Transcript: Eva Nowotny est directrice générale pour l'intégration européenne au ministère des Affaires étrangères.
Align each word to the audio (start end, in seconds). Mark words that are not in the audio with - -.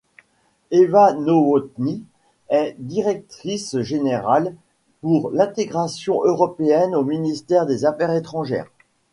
Eva 0.71 1.13
Nowotny 1.13 2.01
est 2.49 2.73
directrice 2.79 3.81
générale 3.81 4.55
pour 5.01 5.29
l'intégration 5.29 6.23
européenne 6.23 6.95
au 6.95 7.03
ministère 7.03 7.67
des 7.67 7.85
Affaires 7.85 8.13
étrangères. 8.15 8.71